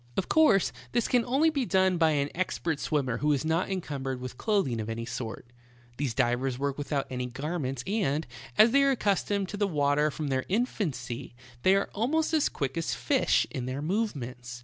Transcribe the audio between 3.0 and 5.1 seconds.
who is not encumbered with clothing of any